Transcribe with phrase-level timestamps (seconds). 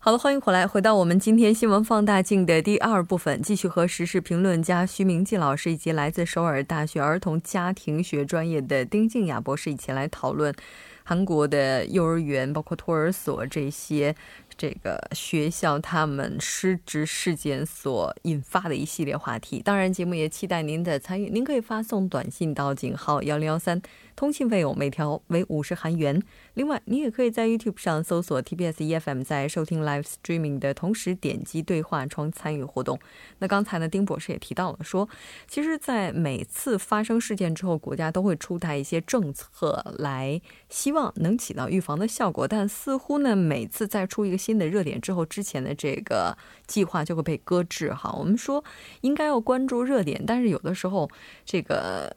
[0.00, 10.54] 好了，欢迎回来，回到我们今天新闻放大镜的第二部分，继续和时事评论家徐明季老师以及来自首尔大学儿童家庭学专业的丁静雅博士一起来讨论
[11.02, 14.14] 韩国的幼儿园，包括托儿所这些。
[14.58, 21.30] 这个学校他们失职事件所引发的一系列话题，当然节目也期待您的参与。
[21.30, 23.80] 您可以发送短信到井号幺零幺三，
[24.16, 26.20] 通信费用每条为五十韩元。
[26.54, 32.98] 另外，你也可以在 YouTube 上搜索 TBS EFM，在收听 Live Streaming 的同时点击对话窗参与活动。
[33.38, 35.08] 那刚才呢，丁博士也提到了说，
[35.46, 42.48] 其实，在每次发生事件之后，国家都会出台一些政策来，希望能起到预防的效果。
[42.48, 47.92] 但似乎呢，每次再出一个新的热点之后，之前的这个计划就会被搁置。
[47.92, 48.64] 哈，我们说
[49.02, 51.08] 应该要关注热点，但是有的时候
[51.44, 52.10] 这个。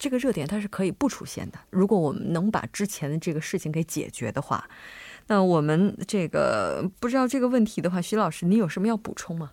[0.00, 1.58] 这个热点它是可以不出现的。
[1.70, 4.64] 如果我们能把之前的这个事情给解决的话，
[5.26, 9.50] 那我们这个不知道这个问题的话，徐老师，你有什么要补充吗？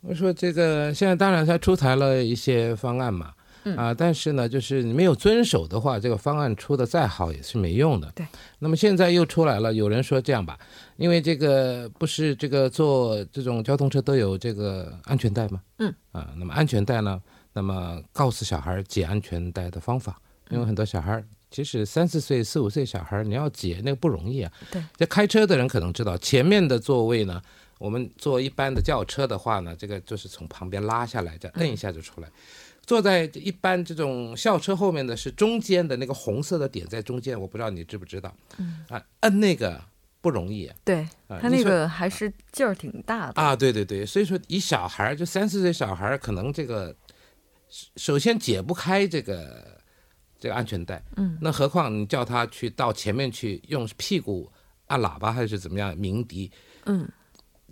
[0.00, 3.32] 我说这个现在当然他出台了一些方案嘛，
[3.76, 8.10] 啊，但是呢，就是你没有遵守的话，这个方案出的再好也是没用的。
[8.14, 8.26] 对。
[8.58, 10.58] 那么现在又出来了，有人说这样吧，
[10.96, 15.60] 因为这个不是这个坐这种交通车都有这个安全带吗？
[15.78, 15.94] 嗯。
[16.12, 17.20] 啊，那么安全带呢？
[17.54, 20.18] 那么告诉小孩解安全带的方法，
[20.50, 24.50] 因为很多小孩其实三四岁、四五岁小孩你要解那个不容易啊。
[24.70, 27.42] 对，这开车的人可能知道，前面的座位呢，
[27.78, 32.28] 我们坐一般的轿车的话呢，这个就是从旁边拉下来，再摁一下就出来。
[32.84, 38.34] 坐在一般这种校车后面的是中间的那个红色的点在中间，我不知道你知不知道？
[38.58, 39.82] 嗯啊，摁那个
[40.20, 40.70] 不容易。
[40.84, 43.56] 对，他那个还是劲儿挺大的啊。
[43.56, 46.94] 对对对，所以说一小孩就三四岁小孩可能这个。
[47.96, 49.80] 首先解不开这个
[50.38, 54.52] 这个安全带，嗯，那何况你叫他去到前面去用屁股
[54.88, 56.52] 按喇叭还是怎么样鸣笛，
[56.84, 57.08] 嗯，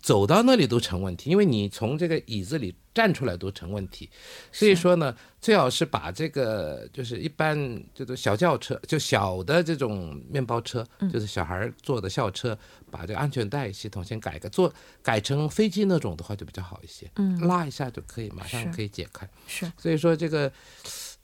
[0.01, 4.09] 走到那里都成问题，因为你从这个椅子里站出来都成问题，
[4.51, 7.57] 所以说呢，最好是把这个就是一般
[7.95, 12.59] 这种小轿车，就小的这种面包车，就是小孩坐的校车。
[12.91, 17.09] 把这个安全带系统先改个，做改成飞机那种的话就比较好一些。
[17.15, 19.31] 嗯，拉一下就可以，马上可以解开。
[19.47, 20.51] 是，所以说这个，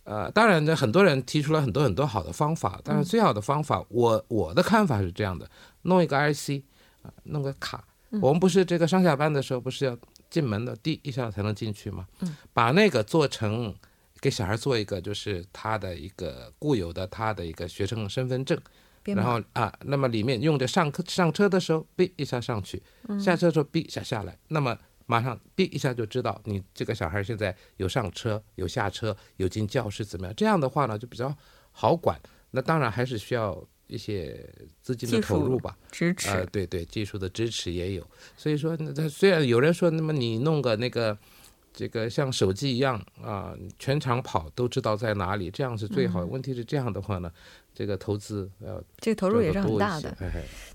[0.04, 5.50] 呃，当然呢，很多人提出了很多很多好的方法，但是最好的方法，我我的看法是这样的：
[5.82, 6.62] 弄一个 IC
[7.03, 7.82] 啊，弄个卡。
[8.21, 9.97] 我们不是这个上下班的时候不是要
[10.31, 12.06] 进门的，滴一下才能进去吗？
[12.21, 13.75] 嗯，把那个做成
[14.21, 18.59] 给小孩做一个，就是他的一个固有的他的一个学生身份证。
[19.05, 22.83] 然后啊，那么里面用着上课上车的时候，哔一下上去，
[23.21, 30.34] 下车的时候哔一下下来，那么马上哔一下就知道你这个小孩现在有上车、有下车、有进教室怎么样？
[30.34, 31.33] 这样的话呢，就比较
[31.71, 32.21] 好管。
[32.50, 34.48] 那当然还是需要一些
[34.82, 36.28] 资金的投入吧，支持。
[36.30, 38.06] 呃，对对，技术的支持也有。
[38.36, 41.16] 所以说，那虽然有人说，那么你弄个那个
[41.72, 46.25] 这个像手机一样啊，全场跑都知道在哪里，这样是最好。
[46.25, 47.30] 问题是这样的话呢？
[47.76, 50.16] 这个投资要这个投入也是很大的，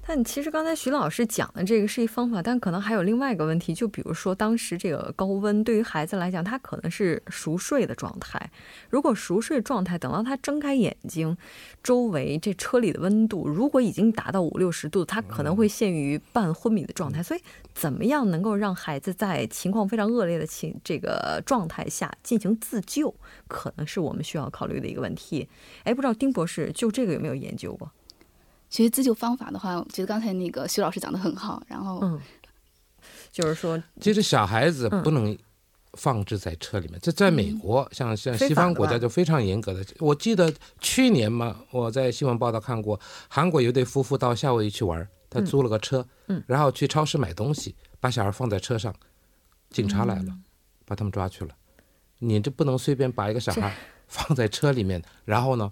[0.06, 8.52] 但其实刚才徐老师讲的这个是一方法，但可能还有另外一个问题，就比如说当时这个高温对于孩子来讲，他可能是熟睡的状态。
[8.92, 11.36] 如果熟睡状态，等到他睁开眼睛，
[11.82, 17.24] 周围这车里的温度如果已经达到五六十度，他可能会陷于半昏迷的状态。
[17.24, 17.42] 所以，
[17.74, 23.12] 怎么样能够让孩子在情况非常恶劣的情这个状态下进行自救，
[23.48, 25.50] 可能是我们需要考虑的一个问题。
[25.84, 26.91] 哎，不知道丁博士就。
[26.92, 27.90] 这个有没有研究过？
[28.70, 31.62] 其实自救方法的话，我觉得刚才那个徐老师讲的很好。
[31.68, 32.18] 然后，嗯，
[33.30, 35.38] 就是说，其实小孩子不能
[35.96, 36.98] 放置在车里面。
[37.02, 39.86] 这在美国，像像西方国家就非常严格的。
[40.00, 42.98] 我记得去年嘛，我在新闻报道看过，
[43.28, 48.96] 韩国有对夫妇到夏威夷去玩，他租了个车，嗯，然后去超市买东西，把小孩放在车上，
[49.70, 50.34] 警察来了，
[50.86, 51.54] 把他们抓去了。
[52.20, 53.76] 你这不能随便把一个小孩
[54.08, 55.70] 放在车里面，然后呢？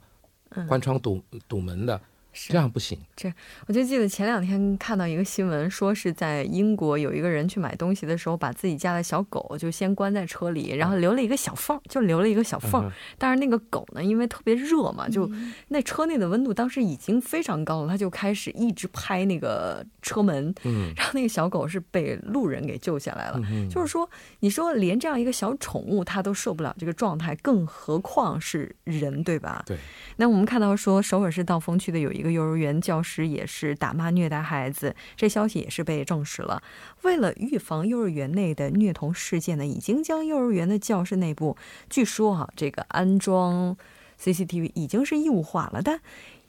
[0.68, 2.00] 关窗堵堵门的，
[2.34, 2.98] 这样不行。
[3.16, 3.32] 这
[3.68, 12.90] 我就记得前两天看到一个新闻，说是在英国有一个人去买东西的时候，把自己家的小狗就先关在车里，然后留了一个小缝，就留了一个小缝。
[13.18, 15.30] 但是那个狗呢，因为特别热嘛，就
[15.68, 20.54] 那车内的温度当时已经非常高了，它就开始一直拍那个车门。
[20.64, 23.42] 嗯，然后那个小狗是被路人给救下来了。
[23.70, 24.10] 就是说，
[24.40, 29.64] 你说连这样一个小宠物它都受不了这个状态，更何况是人，对吧？
[29.66, 29.78] 对。
[30.18, 36.62] 那我们看到说，首尔市道峰区的有一一个幼儿园教师也是打骂虐待孩子，这消息也是被证实了。
[37.04, 41.56] 为了预防幼儿园内的虐童事件呢，已经将幼儿园的教室内部，
[41.90, 43.78] 据说哈，这个安装
[44.22, 45.82] CCTV 已经是义务化了。
[45.82, 46.02] 但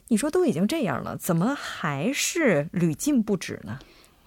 [0.09, 3.79] 你说都已经这样了，怎么还是屡禁不止呢？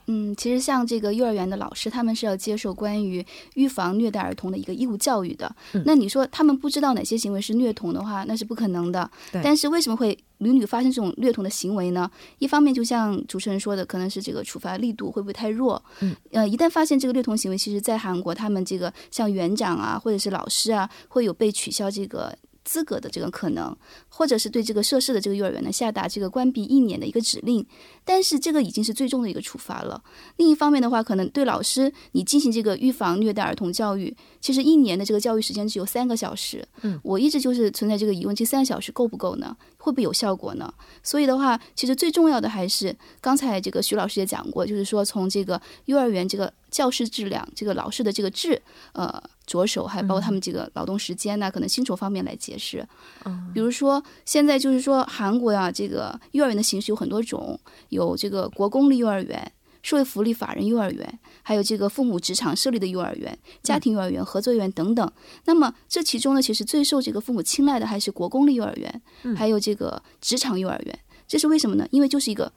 [0.08, 5.54] 嗯，其实像这个幼儿园的老师，他们是要接受关于预防虐待儿童的一个义务教育的。
[5.86, 9.10] 那你说他们不知道哪些行为是虐童的话，那是不可能的。
[9.44, 12.10] 但是为什么会屡屡发生这种虐童的行为呢？
[12.40, 15.82] 一方面，就像主持人说的，可能是这个处罚力度会不会太弱？
[16.02, 22.36] 嗯，呃，一旦发现这个虐童行为，其实，在韩国，他们这个像园长啊，或者是老师啊，会有被取消这个。
[22.64, 23.76] 资格的这个可能，
[24.10, 27.66] 或者是对这个涉事的这个幼儿园呢下达这个关闭一年的一个指令，
[28.06, 30.02] 但是这个已经是最重的一个处罚了。
[30.38, 36.66] 另一方面的话，可能对老师你进行这个预防虐待儿童教育，其实一年的这个教育时间只有三个小时。
[36.82, 39.56] 嗯，我一直就是存在这个疑问，这三个小时够不够呢？
[39.78, 40.74] 会不会有效果呢？
[41.04, 48.62] 所以的话，其实最重要的还是刚才这个徐老师也讲过，就是说从这个幼儿园这个教师质量、这个老师的这个质，
[48.92, 49.24] 呃。
[49.46, 52.88] 着手，还包括他们这个劳动时间呐，可能薪酬方面来解释。
[53.26, 57.60] 嗯，比如说现在就是说韩国呀，这个幼儿园的形式有很多种，
[57.90, 65.12] 有这个国公立幼儿园、社会福利法人幼儿园，还有这个父母职场设立的幼儿园、家庭幼儿园、合作幼儿园等等。
[65.44, 69.02] 那么这其中呢，其实最受这个父母青睐的还是国公立幼儿园，
[69.36, 70.98] 还有这个职场幼儿园。
[71.28, 71.86] 这是为什么呢？
[71.92, 72.50] 因为就是一个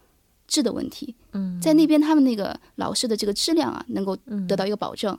[0.47, 1.15] 质的问题。
[1.33, 4.17] 嗯，在那边他们那个老师的这个质量啊，能够
[4.49, 5.17] 得到一个保证。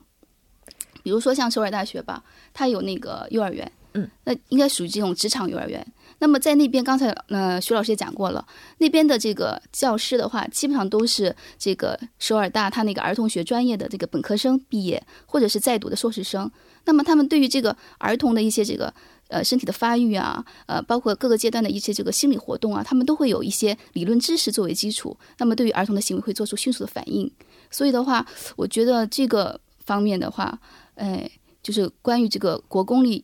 [1.04, 5.86] 比如说像首尔大学吧，它有那个幼儿园，嗯，那应该属于这种职场幼儿园。
[6.20, 8.46] 那么在那边，刚才呃徐老师也讲过了，
[8.80, 16.52] 那边的这个教师的话，基本上都是这个首尔大他那个儿童学专业的这个本科生毕业，或者是在读的硕士生。
[16.86, 18.92] 那么他们对于这个儿童的一些这个
[19.30, 25.18] 呃身体的发育啊，呃包括各个阶段的一些这个心理活动啊，他们都会有一些理论知识作为基础。
[25.38, 27.32] 那么对于儿童的行为会做出迅速的反应。
[27.70, 28.26] 所以的话，
[28.56, 30.60] 我觉得这个方面的话。
[31.00, 31.30] 哎，
[31.62, 33.24] 就是关于这个国公立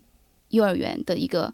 [0.50, 1.52] 幼儿园的一个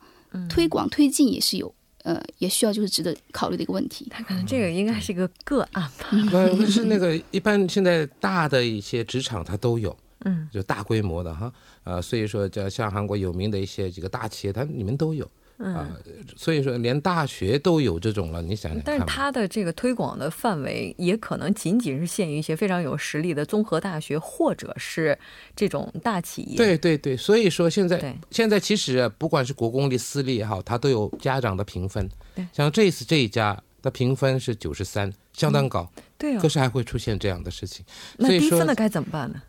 [0.50, 1.74] 推广推进，也是有
[2.04, 4.06] 呃，也需要就是值得考虑的一个问题。
[4.10, 6.10] 他可能这个应该是一个个案吧。
[6.58, 11.52] 不是那个一般现在大的一些职场它都有，嗯，就大规模的哈，
[11.84, 15.30] 呃，所以说叫像韩国有名的一些几个大企业，它里面都有。
[15.58, 15.90] 啊，
[16.38, 18.82] 所以说连大学都有这种了，你想想。
[18.86, 25.20] 但是它的这个推广的范围也可能仅仅是限于一些非常有实力的综合大学，或者是
[25.58, 26.56] 这种大企业。
[26.56, 32.10] 对对对，所以说现在现在其实不管是国公立、私立也好，它都有家长的评分。
[32.34, 35.92] 对，像这次这一家的评分是九十三，相当高。
[36.18, 36.40] 对啊。
[36.42, 37.86] 可是还会出现这样的事情。
[38.16, 39.42] 那低分的该怎么办呢？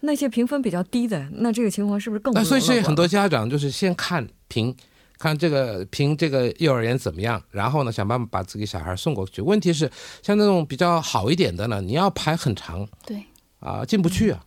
[0.00, 0.02] 啊？
[0.02, 2.32] 那些评分比较低的，那这个情况是不是更？
[2.34, 4.74] 那所以，所以很多家长就是先看评。
[5.22, 9.42] 看这个评这个幼儿园怎么样，然后呢，想办法把自己小孩送过去。
[9.42, 9.90] 问题是，
[10.22, 13.22] 像那种比较好一点的呢，你要排很长，对，
[13.58, 14.42] 啊，进不去啊。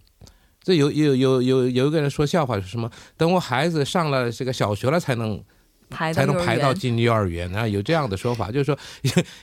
[0.64, 2.90] 这有有有有有一个人说笑话是什么？
[3.16, 5.40] 等我孩子上了这个小学了，才能
[5.94, 7.68] 排才能排到进幼儿园啊。
[7.68, 8.78] 有这样的说法，就是说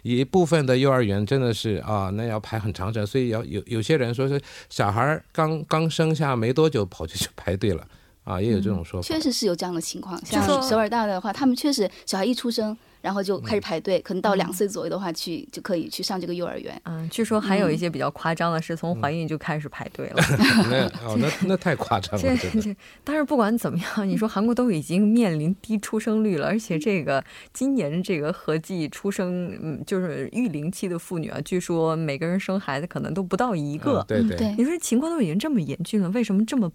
[0.03, 7.87] 一部分的幼儿园真的是啊，那要排很长时间，所以要有有些人说是小孩刚刚生下没多久跑去排队了。
[8.23, 10.21] 啊，也有这种说法，确实是有这样的情况。
[10.25, 16.81] 像首尔大的话，他们确实小孩一出生，然后就开始排队，可能到两岁左右的话，去就可以去上这个幼儿园。
[16.85, 20.23] 嗯，据说还有一些比较夸张的是，从怀孕就开始排队了。
[20.71, 22.21] 那哦，那那太夸张了。
[22.21, 34.05] 这这，但是不管怎么样，你说韩国都已经面临低出生率了，而且这个今年这个合计出生，嗯，就是育龄期的妇女啊，据说每个人生孩子可能都不到一个。
[34.07, 36.71] 对对，你说情况都已经这么严峻了，为什么这么？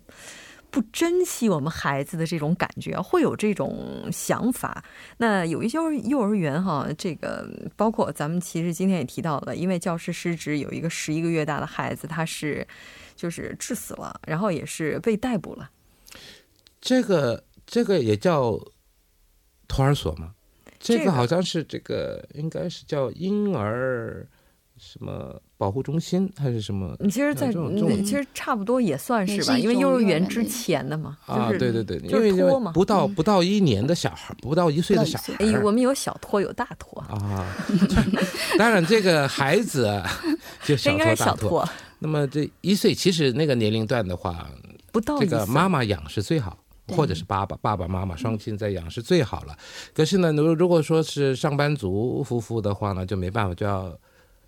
[0.75, 4.83] 不珍惜我们孩子的这种感觉，会有这种想法。
[5.19, 12.67] 那有一些幼儿园哈，这个包括咱们其实今天也提到了，因为教师失职，有一个十一个月大的孩子，他是
[13.15, 15.69] 就是致死了，然后也是被逮捕了。
[16.81, 18.59] 这个这个也叫
[19.69, 20.33] 托儿所吗？
[20.77, 24.27] 这个好像是这个应该是叫婴儿
[24.77, 26.95] 什么保护中心还是什么？
[26.99, 31.17] 你其实，在其实差不多也算是吧，因为幼儿园之前的嘛。
[31.25, 35.33] 啊，对对对，就是托嘛，不到不到一年的小孩，不到一岁的小孩。
[35.39, 37.45] 哎，我们有小托，有大托啊。
[38.59, 40.01] 当然，这个孩子
[40.65, 41.67] 就小托大托。
[41.99, 44.49] 那么这一岁，其实那个年龄段的话，
[44.91, 46.57] 不到这个妈妈养是最好。
[46.89, 49.57] 或者是爸爸、爸爸妈妈双亲在养是最好了。
[49.91, 53.91] 可是呢，如如果说是上班族夫妇的话呢，就没办法，就要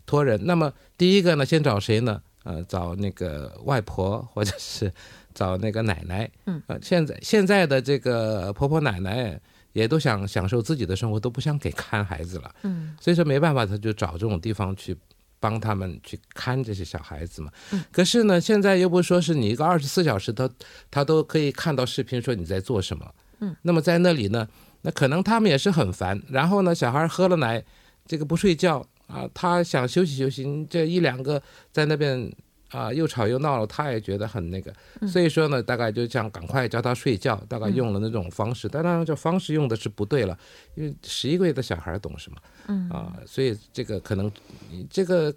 [0.08, 0.40] 托人。
[0.44, 2.20] 那么第一个呢，先找谁呢？
[2.44, 4.92] 呃，找那个外婆，或者是
[5.36, 6.28] 找那个奶奶。
[6.48, 6.60] 嗯。
[6.66, 9.40] 呃，现在现在的这个婆婆奶奶
[9.74, 12.56] 也都想享受自己的生活，都不想给看孩子了。
[12.64, 12.98] 嗯。
[13.00, 14.98] 所以说没办法，他就找这种地方去。
[15.40, 17.52] 帮他们去看这些小孩子嘛，
[17.92, 20.50] 可是呢，现在又不说是你一个二十四小时，他
[20.90, 23.14] 他都可以看到视频，说你在做什么。
[23.42, 24.48] 嗯，那么在那里呢，
[24.82, 26.20] 那可能他们也是很烦。
[26.28, 27.64] 然后呢，小孩喝了奶，
[28.08, 32.32] 这个不睡觉啊，他想休息休息，这一两个在那边。
[32.72, 34.74] 啊，又吵又闹了，他也觉得很那个，
[35.08, 40.38] 所以说呢，大概就想赶快叫他睡觉，大概用了那种方式，但然这方式用的是不对了，
[40.76, 42.38] 因为十一个月的小孩懂什么？
[42.68, 44.30] 嗯啊，所以这个可能
[44.70, 45.34] 你这个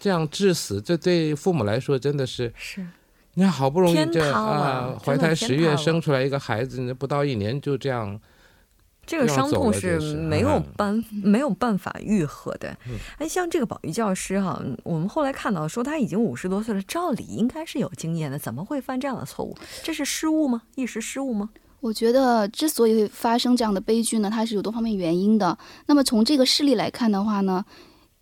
[0.00, 2.84] 这样致死，这对父母来说真的是是，
[3.34, 8.20] 你看好不容易这啊怀胎十月生出来一个孩子，那不到一年就这样。
[9.06, 12.76] 这个伤痛是没有办没有办法愈合的。
[13.18, 19.56] 哎，像这个保育教师哈，我们后来看到说他已经五十多岁了，照理应该是有经验的，怎么会犯这样的错误？
[19.82, 20.62] 这是失误吗？
[20.74, 21.50] 一时失误吗？
[21.80, 25.56] 我觉得之所以会发生这样的悲剧呢，它是有多方面原因的。
[25.86, 27.64] 那么从这个事例来看的话呢？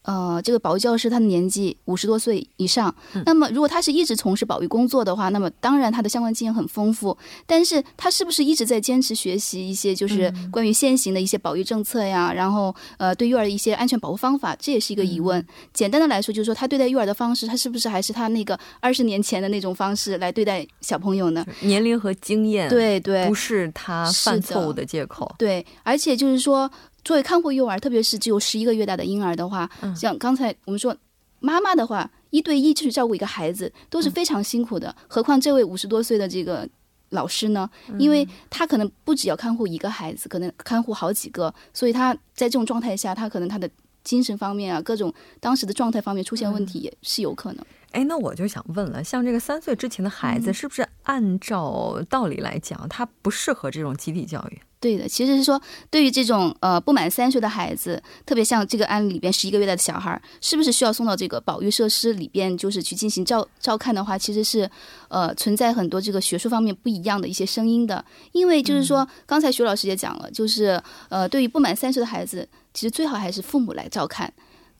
[0.02, 2.92] 呃，这个保育教师他的年纪五十多岁以上，
[3.24, 7.16] 那么如果他是一直从事保育工作的话，那么当然他的相关经验很丰富。
[7.46, 12.32] 但是他是不是一直在坚持学习一些就是关于现行的一些保育政策呀？
[12.32, 15.44] 然后呃，对幼儿的一些安全保护方法，这也是一个疑问。
[15.72, 21.46] 简单的来说，就是说他对待幼儿的方式，他是不是还是他那个二十年前的那种方式来对待小朋友呢？
[21.60, 25.32] 年龄和经验，对对，不是他犯错误的借口。
[25.38, 26.68] 对，而且就是说。
[27.04, 30.96] 作为看护幼儿，特别是只有十一个月大的婴儿的话，像刚才我们说，
[31.40, 34.94] 妈妈的话一对一去照顾一个孩子都是非常辛苦的。
[35.08, 36.68] 何况这位五十多岁的这个
[37.10, 37.68] 老师呢？
[37.98, 43.68] 因为他可能不只要看护一个孩子，可能看护好几个，所以他在这种状态下，他可能他的
[44.04, 47.66] 精神方面啊，各种当时的状态方面出现问题也是有可能。
[47.92, 54.60] 哎，那我就想问了，像这个三岁之前的孩子，是不是按照道理来讲，他不适合这种集体教育？
[54.80, 64.68] 对的，其实是说，对于这种呃不满三岁的孩子，特别像这个案例里边十一个月大的小孩，是不是需要送到这个保育设施里边，就是去进行照照看的话，其实是
[65.06, 68.04] 呃存在很多这个学术方面不一样的一些声音的。
[68.32, 74.32] 因为就是说，刚才徐老师也讲了，就是呃对于不满三岁的孩子，其实最好还是父母来照看，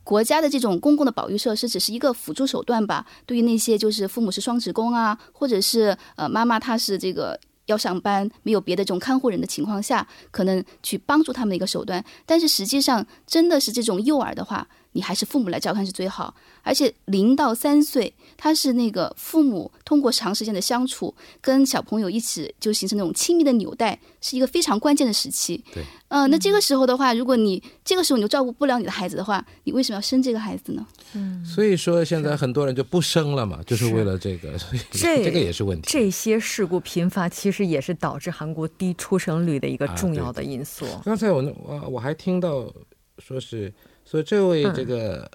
[0.04, 3.06] 国家的这种公共的保育设施只是一个辅助手段吧。
[3.26, 7.38] 对于那些就是父母是双职工啊，或者是呃妈妈她是这个。
[7.66, 12.04] 要上班没有别的这种看护人的情况下，可能去帮助他们的一个手段。
[12.26, 16.34] 但是实际上，真的是这种幼儿的话，你还是父母来照看是最好。
[16.64, 25.64] 而且零到三岁，他是那个父母通过长时间的相处，跟小朋友一起就形成那种亲密的纽带，是一个非常关键的时期。
[25.74, 30.86] 对，呃，那这个时候的话，如果你这个时候你就照顾不了你的孩子的话，你为什么要生这个孩子呢？
[31.14, 34.56] 嗯，所以说现在很多人就不生了嘛，就是为了这个，
[34.92, 35.88] 所以这个也是问题。
[35.90, 40.86] 这些事故频发，其实也是导致韩国低出生率的一个重要的因素。
[41.04, 42.72] 刚才我我我还听到
[43.18, 43.72] 说是
[44.04, 45.30] 说这位这个。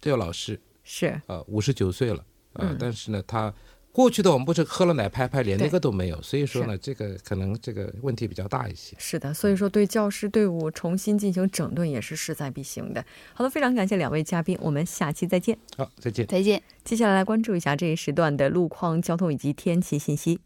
[0.00, 2.22] 这个老师是呃五十九岁了
[2.52, 3.50] 啊，但是呢，他
[3.90, 8.94] 过去的我们不是喝了奶拍拍，连那个都没有，所以说呢，这个可能这个问题比较大一些。
[8.98, 13.02] 是的，所以说对教师队伍重新进行整顿也是势在必行的。
[13.32, 15.56] 好的，非常感谢两位嘉宾，我们下期再见。
[15.74, 16.62] 好，再见，再见。
[16.84, 20.38] 接下来来关注一下这一时段的路况、交通以及天气信息。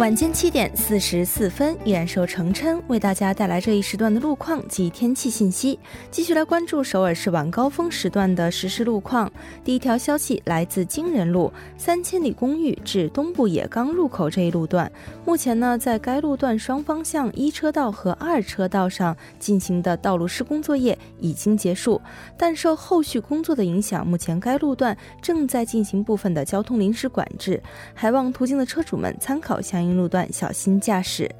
[0.00, 5.78] 晚间七点四十四分，依然受成琛为大家带来这一时段的路况及天气信息。
[6.10, 9.30] 继续来关注首尔市晚高峰时段的实时路况。
[9.62, 14.90] 第一条消息来自京仁路三千里公寓至东部野钢入口这一路段，
[15.26, 22.00] 目前呢，在该路段双方向一车道和二车道上进行的道路施工作业已经结束，
[22.38, 29.89] 但受后续工作的影响，目前该路段正在进行部分的交通临时管制，还望途经的车主们参考相应。
[29.96, 31.30] 路段小心驾驶。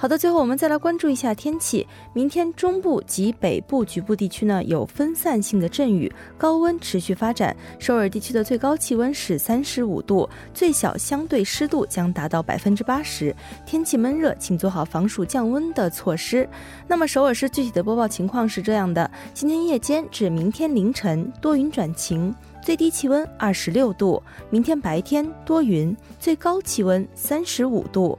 [0.00, 1.84] 好的，最后我们再来关注一下天气。
[2.12, 7.56] 明天中部及北部局部地区呢有分散性的阵雨，高温持续发展。
[7.80, 13.34] 首尔地区的最高气温是三十五度，最小相对湿度将达到百分之八十，
[13.66, 16.48] 天气闷热，请做好防暑降温的措施。
[16.86, 22.32] 那么首尔市具体的播报情况是这样的：今天夜间至明天凌晨多云转晴，
[22.68, 28.18] 最低气温二十六度；明天白天多云，最高气温三十五度。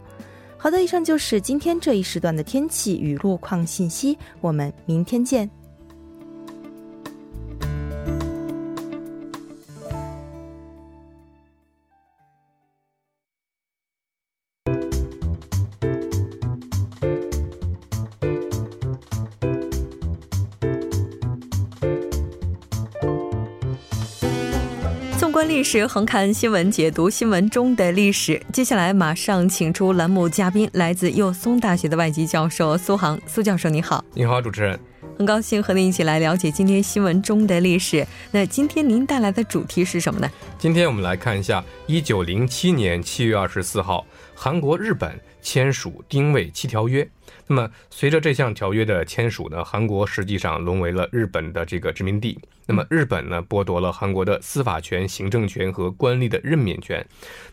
[0.58, 4.18] 好的，以上就是今天这一时段的天气与路况信息。
[4.42, 5.48] 我们明天见。
[25.60, 28.42] 历史横看新闻，解读新闻中的历史。
[28.54, 33.20] 接下来马上请出栏目嘉宾，来自幼松大学的外籍教授苏杭。
[33.28, 34.02] 苏教授，你好！
[34.14, 34.80] 你好，主持人。
[35.18, 38.08] 很高兴和您一起来了解今天新闻中的历史。
[38.32, 40.32] 那今天您带来的主题是什么呢？
[40.58, 47.04] 今天我们来看一下，一九零七年七月二十四号，韩国、日本签署《丁未七条约》。
[47.48, 52.40] 那么，随着这项条约的签署呢，韩国实际上沦为了日本的这个殖民地。
[52.70, 57.04] 那么，日本呢，剥夺了韩国的司法权、行政权和官吏的任免权。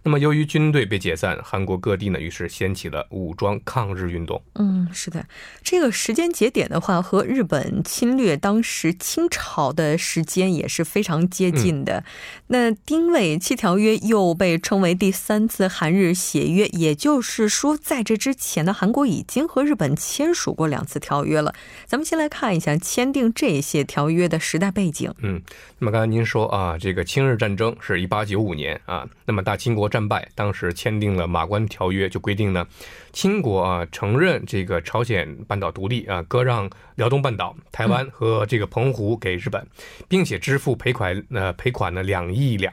[0.02, 4.42] 那么，由于军队被解散，韩国各地呢，于是掀起了武装抗日运动。
[4.56, 5.24] 嗯，是的，
[5.62, 12.04] 这个时间节点的话，和日本侵略当时清朝的时间也是非常接近的。
[12.48, 21.54] 那《丁未七条约》又被称为第三次韩日协约，也就是说，在这之前呢，韩国已经和日本签署过两次条约了。
[21.86, 25.05] 咱们先来看一下签订这些条约的时代背景。
[25.18, 25.40] 嗯，
[25.78, 32.66] 那么刚才您说啊，这个清日战争是一八九五年啊，那么大清国战败，当时签订了马关条约，就规定呢，
[33.12, 39.66] 清国啊承认这个朝鲜半岛独立啊，割让辽东半岛、台湾和这个澎湖给日本，
[40.08, 42.72] 并且支付赔款呃赔款呢两亿两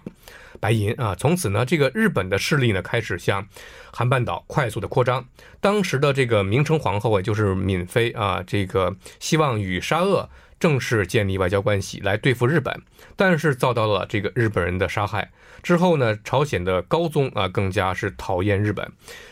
[0.60, 3.46] 白银啊，从此呢，这个日本的势力呢开始向
[3.92, 5.26] 韩半岛快速的扩张。
[5.60, 10.30] 当时的这个明成皇后啊，就是闵妃啊，这个希望与沙俄。
[10.64, 12.74] 正式建立外交关系来对付日本，
[13.18, 15.30] 但是遭到了这个日本人的杀害。
[15.62, 18.90] 之后呢，朝鲜的高宗啊更加是讨厌日本，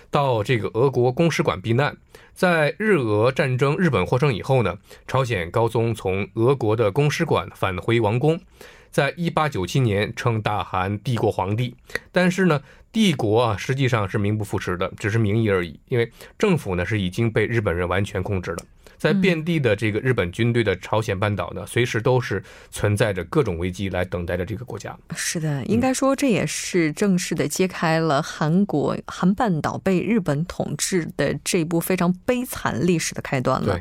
[0.09, 1.95] 到这个俄国公使馆避难。
[2.33, 8.37] 在日俄战争日本获胜以后呢，朝鲜高宗从俄国的公使馆返回王宫，
[8.89, 11.77] 在一八九七年称大韩帝国皇帝。
[12.11, 18.57] 但是呢，帝国啊实际上是名不副实的，只是名义而已，因为政府呢是已经被日本人完全控制了。
[18.97, 24.95] 在遍地的这个日本军队的朝鲜半岛呢，随时都是存在着各种危机来等待着这个国家。
[25.15, 33.79] 是的，应该说这也是正式的揭开了韩国韩半岛被日本统治的这部非常悲惨历史的开端了。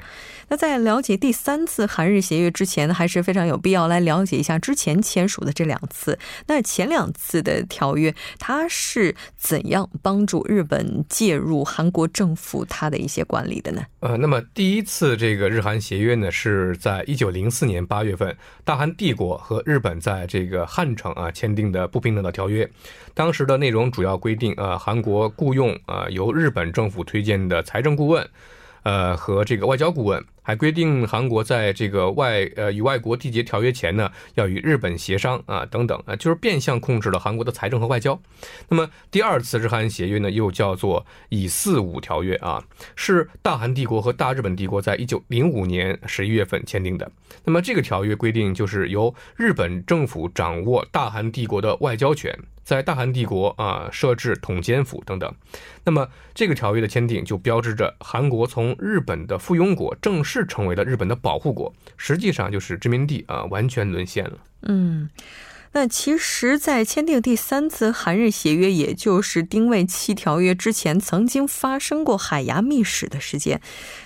[0.48, 6.18] 那在了解第三次韩日协约之前呢，还是非常有必要来了解一下之前签署的这两次。
[6.46, 13.82] 那前两次的条约，他是怎样帮助日本介入韩国政府它的一些管理的呢？
[14.00, 22.68] 呃，那么第一次这个日韩协约呢，是在一九零四年八月份，大韩帝国和日本在这个汉城啊签订的不平等的条约。
[23.14, 28.26] 当时的内容主要规定，呃，韩国雇佣啊由日本政府推荐的财政顾问。
[28.82, 38.20] 呃，和这个外交顾问还规定，韩国在这个外呃与外国缔结条约前呢，要与日本协商啊等等啊，就是变相控制了韩国的财政和外交。
[38.68, 42.60] 那么第二次日韩协约呢，又叫做以四五条约啊，
[42.96, 47.08] 是大韩帝国和大日本帝国在一九零五年十一月份签订的。
[47.44, 52.36] 那么这个条约规定，就是由日本政府掌握大韩帝国的外交权。
[52.70, 55.34] 在大韩帝国啊设置统监府等等，
[55.82, 64.38] 那么这个条约的签订就标志着韩国从日本的附庸国正式成为了日本的保护国，实际上就是殖民地啊，完全沦陷了。
[64.62, 65.10] 嗯。
[65.72, 73.60] 那其实，在签订第三次韩日协约，也就是丁未七条约之前，曾经发生过海牙密使的事件。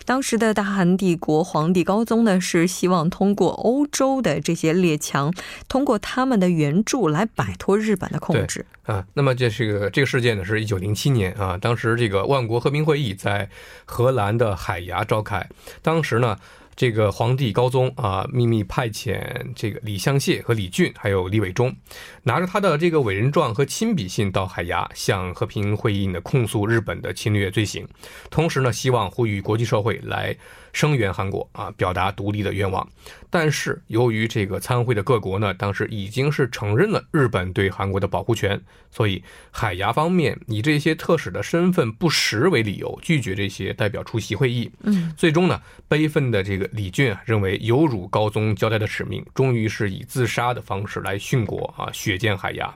[0.04, 5.32] 当时的大韩帝国皇帝高宗呢，是希望通过欧洲的这些列强，
[5.66, 8.66] 通过他们的援助来摆脱日本的控制。
[8.82, 13.48] 啊，那么这是个这个事件呢，是一九零七年啊，当时这个万国和平会议在
[13.86, 15.48] 荷兰的海牙召开，
[15.80, 16.36] 当时呢。
[16.76, 19.22] 这个皇帝高宗啊，秘密派遣
[19.54, 21.74] 这个李相谢和李俊，还有李伟忠，
[22.22, 27.86] 拿着他的这个委任状和亲笔信到海牙，向和平会议呢控诉日本的侵略罪行，
[28.30, 30.36] 同时呢，希望呼吁国际社会来
[30.74, 32.86] 声援韩国啊，表达独立的愿望。
[33.30, 38.60] 但是由于这个参会的各国呢，当时已经是承认了日本对韩国的保护权，
[38.90, 44.70] 所以海牙方面以这些特使的身份不实为理由，拒绝这些代表出席会议。
[44.82, 52.74] 嗯，最终呢，悲愤的这个李俊啊，认为有辱高宗交代的使命，终于是以自杀的方式来殉国啊，血溅海牙。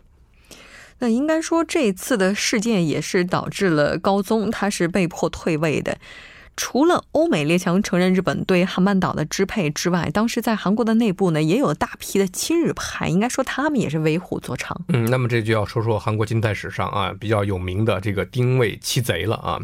[1.01, 5.97] 那应该说，这次的事件也是导致了高宗他是被迫退位的。
[6.59, 14.75] 除了欧美列强承认日本对韩半岛的支配之外，当时在韩国的内部呢，也有大批的亲日派，应该说他们也是为虎作伥。
[14.89, 19.61] 嗯，那么这就要说说韩国近代史上啊比较有名的这个丁未七贼了啊。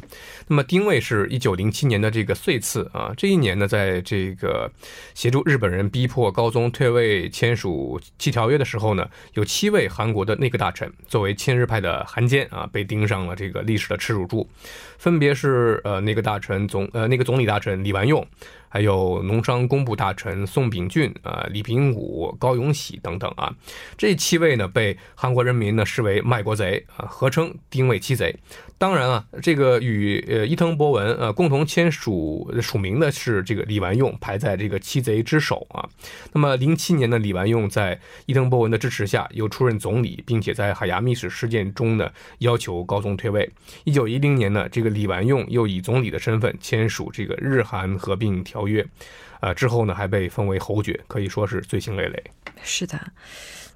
[0.46, 4.70] 那么丁未是一九零七年的这个岁次啊，这一年呢，在这个
[5.14, 14.48] 协助日本人逼迫高宗退位签署七条约的时候呢，有七位韩国的内阁大臣作为亲日派的汉奸啊，被盯上了这个历史的耻辱柱，
[14.96, 16.83] 分别是呃那个大臣总。
[16.92, 18.26] 呃，那个总理大臣李完用，
[18.74, 23.54] 还有农商工部大臣宋秉俊啊、李平武、高永喜等等啊，
[23.96, 28.34] 这七位呢被韩国人民呢视为卖国贼啊，合称丁未七贼。
[28.76, 35.88] 当然啊，这个与呃伊藤博文呃共同签署署名的是这个李完用，排在这个七贼之首啊。
[36.32, 43.48] 那么零七年的李完用在伊藤博文的支持下又出任总理，并且在海牙密使事件中呢要求高宗退位。
[43.84, 48.86] 一九一零年呢，这个李完用又以总理的身份签署这个日韩合并条约，
[49.40, 52.24] 呃之后呢还被封为侯爵，可以说是罪行累累。
[52.62, 52.98] 是的。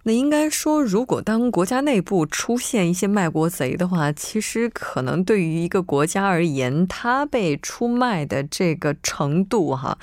[0.05, 9.98] 那应该说，如果当国家内部出现一些卖国贼的话，其实可能对于一个国家而言，他被出卖的这个程度，哈，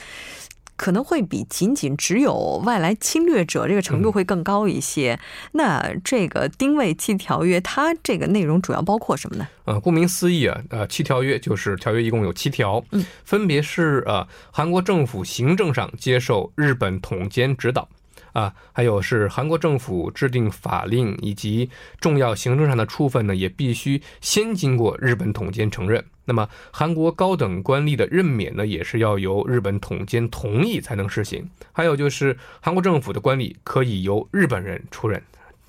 [0.76, 5.20] 可能会比仅仅只有外来侵略者这个程度会更高一些。
[5.54, 9.48] 那这个丁未七条约，它这个内容主要包括什么呢？
[9.66, 17.88] 呃，顾名思义啊，呃，七条约就是条约一共有七条，嗯，分别是呃，韩国政府行政上接受日本统监指导。
[18.36, 21.70] 啊，还有是韩国政府制定法令以及
[22.02, 26.04] 重要行政上的处分呢，也必须先经过日本统监承认。
[26.26, 31.50] 那么，韩国高等官吏的任免呢，也是要由日本统监同意才能实行。
[31.72, 35.22] 还有就是，韩国政府的官吏可以由日本人出任，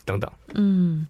[0.05, 0.29] 等等。
[0.55, 1.07] 嗯。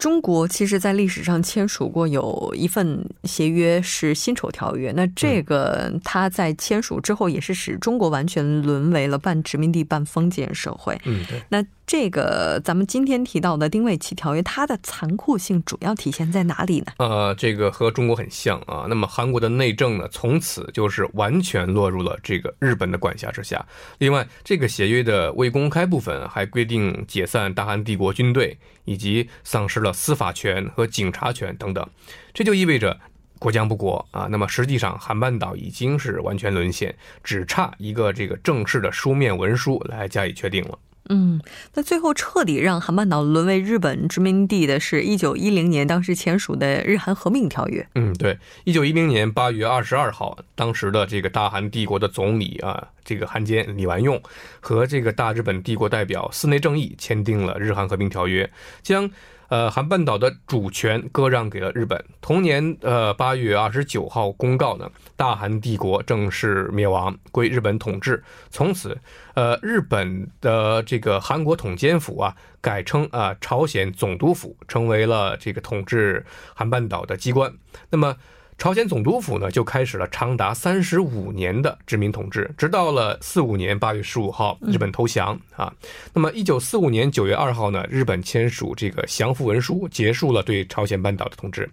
[0.00, 4.90] 中国其实，在历史上签署过有一份协约是辛丑条约。
[4.96, 10.98] 那这个，它在签署之后，也是使中国完全沦为了半殖民地半封建社会。
[11.04, 11.40] 嗯，对。
[11.50, 11.64] 那。
[11.90, 16.92] 这个咱们今天提到的丁未期条约，它的残酷性主要体现在哪里呢？
[16.98, 18.86] 呃，这个和中国很像啊。
[18.88, 23.66] 那么韩国的内政呢，从此就是完全落入了这个日本的管辖之下。
[23.98, 31.84] 另外，这个协约的未公开部分还规定解散大韩帝国军队，以及丧失了司法权和警察权等等。
[32.32, 32.96] 这就意味着
[33.40, 34.28] 国将不国啊。
[34.30, 40.78] 那么实际上，韩半岛已经是完全沦陷，只差一个这个正式的书面文书来加以确定了。
[41.10, 41.38] 嗯，
[41.74, 47.86] 那最后彻底让韩半岛沦为日本殖民地的是一九一零年当时签署的日韩合并条约。
[47.96, 54.18] 嗯，对，一九一零年八月二十二号，当时的这个大韩帝国的总理啊，这个汉奸李完用
[54.60, 58.50] 和这个大日本帝国代表寺内正义签订了日韩合并条约，
[58.82, 59.10] 将。
[59.50, 62.02] 呃，韩半岛的主权割让给了日本。
[62.20, 68.22] 同年，呃，八月二十九号公告呢，大韩帝国正式灭亡，归日本统治。
[68.48, 68.96] 从此，
[69.34, 77.52] 呃，日本的这个韩国统监府啊，改称啊朝鲜总督府，成为了这个统治韩半岛的机关。
[77.90, 78.16] 那么。
[78.60, 85.72] 朝鲜总督府呢，就开始了长达三十五年的殖民统治，直到了四五年八月十五号，日本投降啊。
[86.12, 91.70] 那么一九四五年九月二号呢，日本签署这个降服文书，结束了对朝鲜半岛的统治。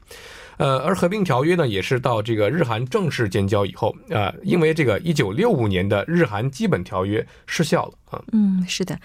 [0.55, 8.23] 呃，而合并条约呢，也是到这个日韩正式建交以后啊，因为这个一九六五年的日韩基本条约失效了啊。
[8.31, 8.97] 嗯，是的，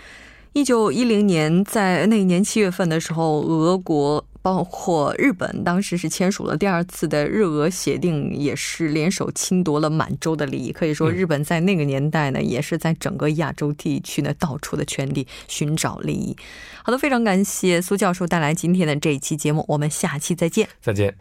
[0.52, 4.24] 一九一零年在那一年七月份的时候，俄国。
[4.42, 10.72] 包括日本当时是签署了第二次的日俄协定，也是联手侵夺了满洲的利益。
[10.72, 16.36] 可以说，日本在那个年代呢，也是在整个亚洲地区呢到处的圈地寻找利益。
[16.82, 20.68] 好的，非常感谢苏教授带来今天的这一期节目，我们下期再见。
[20.80, 21.16] 再见。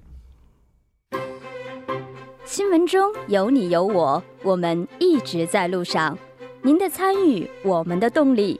[2.44, 6.18] 新闻中有你有我，我们一直在路上。
[6.64, 8.60] 您的参与，我们的动力。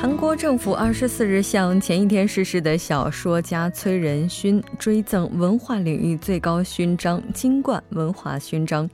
[0.00, 8.88] 韩国政府二十四日向前一天逝世的小说家崔仁勋追赠文化领域最高勋章金冠文化勋章。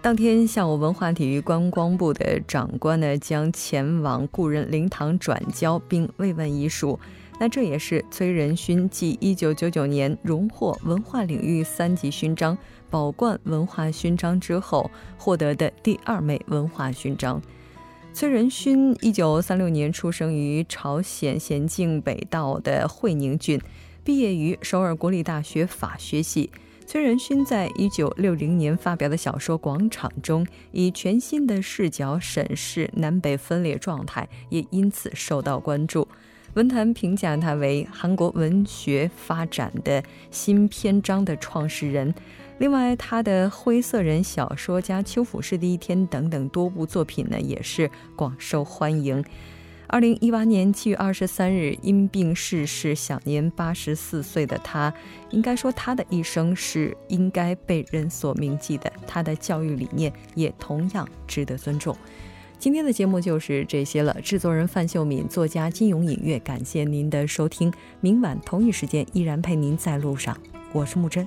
[0.00, 6.96] 当天下午，文化体育观光部的长官呢将前往故人灵堂转交并慰问遗属。
[7.40, 12.56] 那这也是崔仁勋继一九九九年荣获文化领域三级勋章
[12.88, 17.42] 宝冠文化勋章之后获得的第二枚文化勋章。
[18.14, 23.58] 崔仁勋一九三六年出生于朝鲜咸镜北道的会宁郡，
[24.04, 26.50] 毕业于首尔国立大学法学系。
[26.86, 36.06] 崔仁勋在一九六零年发表的小说《广场》中，以全新的视角审视南北分裂状态，也因此受到关注。
[36.52, 42.14] 文坛评价他为韩国文学发展的新篇章的创始人。
[42.62, 49.24] 另外，他的《灰色人》小说家、《秋府市第一天》等等多部作品呢，也是广受欢迎。
[49.88, 54.94] 二零一八年七月二十三日因病逝世，享年八十四岁的他，
[55.30, 58.92] 应该说他的一生是应该被人所铭记的。
[59.08, 61.96] 他的教育理念也同样值得尊重。
[62.60, 64.16] 今天的节目就是这些了。
[64.20, 67.72] 制作人范秀敏，作家金勇隐月，感谢您的收听。
[68.00, 70.38] 明晚同一时间依然陪您在路上，
[70.72, 71.26] 我是木真。